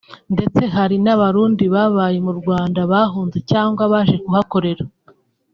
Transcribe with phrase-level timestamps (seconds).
[0.33, 4.83] ndetse hari n’abarundi babaye mu Rwanda bahunze cyangwa baje kuhakorera